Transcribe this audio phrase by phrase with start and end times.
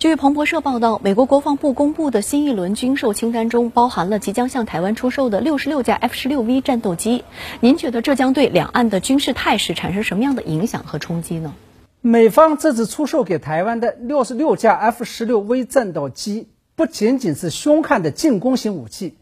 [0.00, 7.22] 据彭博社报道，美国国防部公布的新一轮军售清单中包含了即将向台湾出售的六十六架 F 十六 V 战斗机。
[7.60, 11.52] 您觉得这将对两岸的军事态势产生什么样的影响和冲击呢？
[12.00, 19.18] 美方这次出售给台湾的六十六架 F 十六 V 战斗机，不仅仅是凶悍的进攻型武器，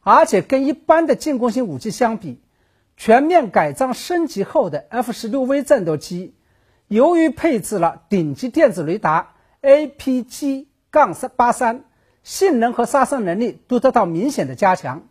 [0.00, 2.40] 而且跟一般的进攻型武器相比，
[2.96, 6.34] 全面改装升级后的 F 十六 V 战斗机。
[6.88, 9.34] 由于配置了顶级电子雷达
[9.66, 11.82] APG- 杠三八三，
[12.22, 15.08] 性能和杀伤能力都得到明显的加强。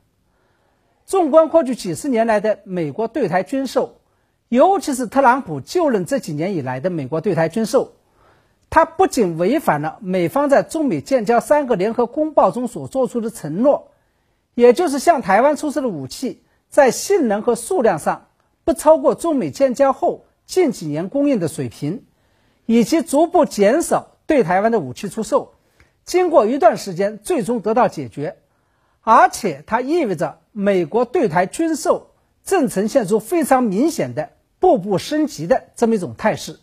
[1.06, 3.98] 纵观过去几十年来的美国对台军售，
[4.48, 7.92] 尤其是特朗普就任这几年以来的美国对台军售，
[8.70, 13.92] 它不仅违反了美方在中美建交三个联合公报中所做出的承诺，
[14.54, 18.28] 也就是向台湾出售的武器在性能和数量上
[18.64, 20.26] 不超过中美建交后。
[20.46, 22.06] 近几年供应的水平，
[22.68, 25.54] 以及逐步减少对台湾的武器出售，
[26.04, 28.38] 经过一段时间最终得到解决，
[29.02, 32.12] 而且它意味着美国对台军售
[32.44, 36.60] 正呈现出非常明显的步步升级的这么一种态势。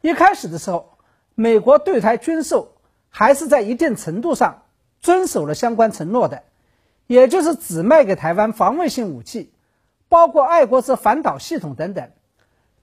[0.00, 0.98] 一开始的时候，
[1.34, 2.76] 美国对台军售
[3.10, 4.62] 还是在一定程度上
[5.00, 6.44] 遵守了相关承诺的，
[7.06, 9.52] 也就是只卖给台湾防卫性武器，
[10.08, 12.10] 包括爱国者反导系统等等。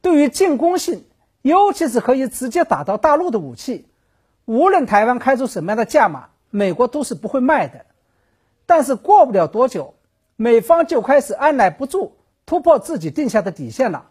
[0.02, 1.06] 对于进攻性，
[1.46, 3.86] 尤其是可以直接打到大陆的武器，
[4.46, 7.86] 无论台湾开出什么样的价码，美国都是不会卖的。
[8.66, 9.94] 但是过不了多久，
[10.38, 12.14] 美方就开始按耐不住，
[12.48, 14.08] 突破自己定下的底线了，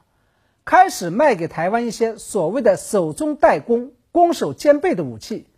[0.65, 5.49] 开始卖给台湾一些所谓的守中带攻、攻守兼备的武器，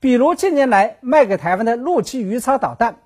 [0.00, 2.98] 比如近年来卖给台湾的陆基鱼叉导弹、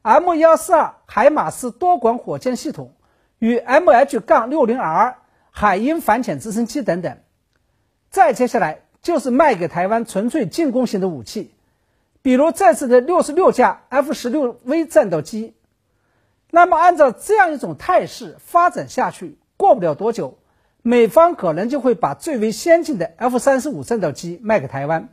[0.00, 2.94] M 幺四二海马斯多管火箭系统
[3.38, 5.18] 与 MH- 杠六零 R。
[5.56, 7.16] 海鹰反潜直升机等等，
[8.14, 11.50] 再接下来就是卖给台湾纯粹进攻型的武器，
[12.22, 15.54] 比如这次的六十六架 F 十六 V 战斗机。
[16.52, 20.38] 那么按照这样一种态势发展下去，过不了多久，
[20.82, 25.08] 美方可能就会把最为先进的 F 三十五战斗机卖给台湾。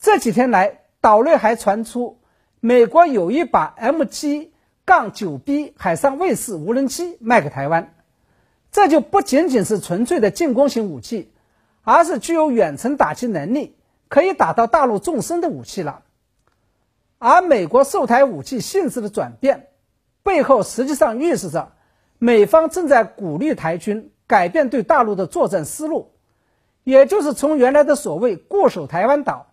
[0.00, 2.16] 这几天来，岛内还传出
[2.60, 4.48] 美国有意把 MG-
[4.86, 7.92] 杠九 B 海上卫士无人机卖给台湾。
[8.72, 11.30] 这就不仅仅是纯粹的进攻型武器，
[11.86, 13.76] 而是具有远程打击能力、
[14.08, 16.02] 可以打到大陆纵深的武器了。
[17.18, 19.68] 而美国售台武器性质的转变，
[20.24, 21.74] 背后实际上预示着
[22.18, 26.10] 美方正在鼓励台军改变对大陆的作战思路，
[26.82, 29.46] 也就是从原来的所谓固守台湾岛，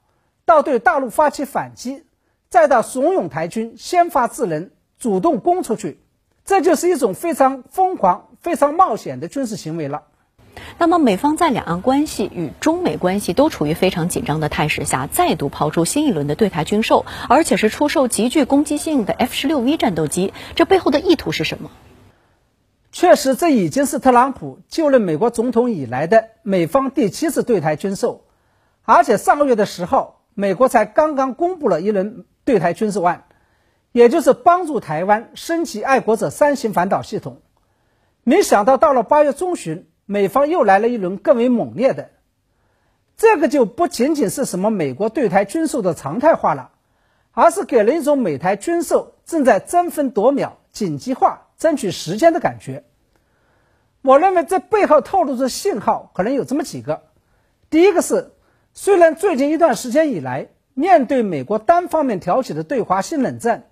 [0.44, 2.04] 到对大陆发起反击，
[2.50, 6.00] 再到怂恿台军先发制人，主动攻出去。
[6.44, 10.06] 这就是一种非常疯狂、非常冒险的军事行为了。
[10.78, 21.72] 那么，美方在两岸关系与中美关系都处于非常紧张的态势下，再度抛出新一轮的对台军售，而且是出售极具攻击性的 F 十六 V 战斗机，这背后的意图是什么？
[22.92, 28.26] 确实，这已经是特朗普就任美国总统以来的美方第七次对台军售，
[28.84, 33.26] 而且上个月的十号，美国才刚刚公布了一轮对台军售案。
[33.92, 37.42] 也就是帮助台湾升级爱国者三型反导系统，
[38.24, 42.10] 没想到到了八月中旬，美方又来了一轮更为猛烈的，
[43.16, 46.72] 这个就不仅仅是什么美国对台军售的常态化了，
[47.32, 52.84] 而是给人一种美台军售正在争分夺秒、紧急化、争取时间的感觉。
[54.02, 57.04] 我认为这背后透露出信号可能有这么几个：
[57.70, 58.34] 第一个是，
[58.74, 63.70] 虽然最近一段时间以来，面对美国单方面挑起的对华新冷战，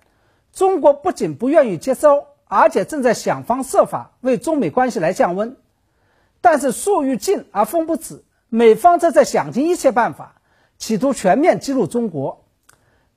[0.53, 5.57] 中国不仅不愿意接招，而且正在想方设法为中美关系来降温。
[6.41, 10.41] 但是树欲静而风不止，美方正在想尽一切办法，
[10.77, 12.45] 企图全面击入中国。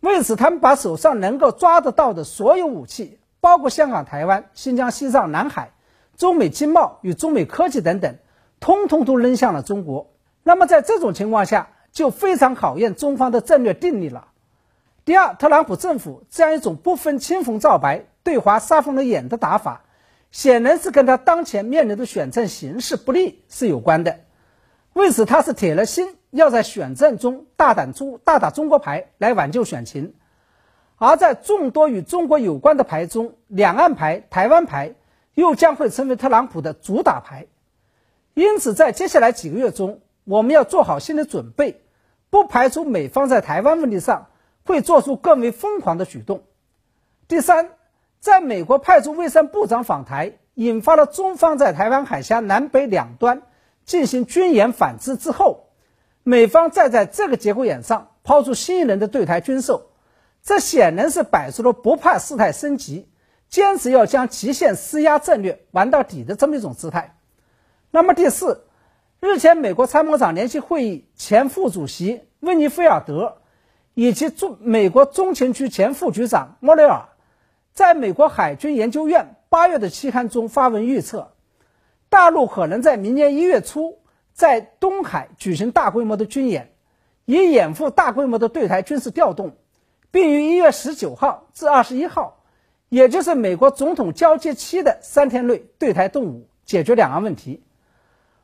[0.01, 5.73] 为此，他们把手上能够抓得到的所有武器，包括香港、台湾、新疆、西藏、南海、
[6.19, 8.17] 中美经贸与中美科技等等，
[8.61, 10.11] 通通都扔向了中国。
[10.43, 14.29] 那么，在这种情况下，就非常考验中方的战略定力了。
[15.07, 19.84] 第二，特朗普政府这样一种不分青红皂白、对华杀红了眼的打法，
[20.35, 24.19] 显然是跟他当前面临的选战形势不利是有关的。
[24.93, 30.13] 为此，他是铁了心要在选战中大胆出、大打中国牌来挽救选情。
[30.97, 34.97] 而在众多与中国有关的牌中，两岸牌、台湾牌
[35.35, 37.47] 又将会成为特朗普的主打牌。
[38.35, 41.81] 因此，在接下来几个月中，我们要做好心理准备，
[42.29, 44.27] 不排除美方在台湾问题上。
[44.67, 46.43] 会做出更为疯狂的举动。
[47.29, 47.69] 第三，
[48.25, 53.43] 在美国派出卫生部长访台，引发了中方在台湾海峡南北两端
[53.85, 55.67] 进行军演反制之后，
[56.23, 59.91] 美方再在这个节骨眼上抛出新一轮的对台军售，
[60.43, 63.11] 这显然是摆出了不怕事态升级，
[63.51, 67.19] 坚持要将极限施压战略玩到底的这么一种姿态。
[67.91, 68.65] 那么第四，
[69.21, 73.37] 日前美国参谋长联席会议前副主席温尼菲尔德
[73.93, 77.11] 以及中美国中情局前副局长莫雷尔，
[77.75, 81.33] 在美国海军研究院八月的期刊中发文预测，
[82.09, 83.99] 大陆可能在明年一月初
[84.33, 86.73] 在东海举行大规模的军演，
[87.25, 89.57] 以掩护大规模的对台军事调动，
[90.13, 92.45] 并于一月十九号至二十一号，
[92.89, 97.65] 也就是美国总统交接期的三天内对台动武，解决两岸问题。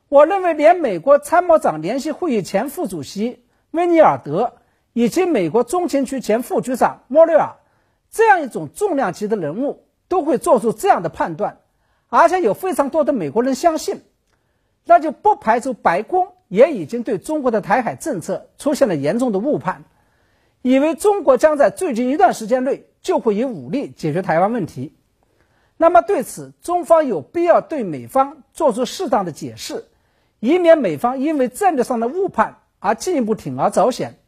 [0.08, 4.54] 我认为，连美国参谋长联席会议前副主席温尼尔德
[4.92, 7.58] 以及美国中情局前副局长莫雷尔
[8.10, 11.58] 这样一种重量级的人物都会做出这样的判断，
[12.08, 14.02] 而且有非常多的美国人相信，
[14.84, 19.84] 那就不排除白宫也已经对中国的台海政策出现了严重的误判，
[20.62, 24.94] 以为中国将在最近一段时间内就会以武力解决台湾问题。
[25.76, 29.84] 那么，对此，中方有必要对美方做出适当的解释。
[30.40, 34.18] 以免美方因为战略上的误判而进一步铤而走险，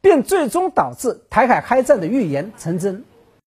[0.00, 3.04] 并最终导致台海开战的预言成真。